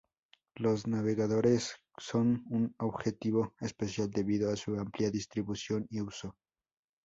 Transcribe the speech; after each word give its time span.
Los 0.55 0.87
navegadores 0.87 1.75
son 1.95 2.43
un 2.49 2.73
objetivo 2.79 3.53
especial 3.59 4.09
debido 4.09 4.51
a 4.51 4.55
su 4.55 4.73
amplia 4.79 5.11
distribución 5.11 5.85
y 5.91 6.01
uso. 6.01 6.35